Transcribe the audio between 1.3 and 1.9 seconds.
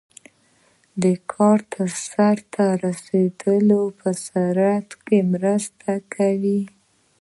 کار د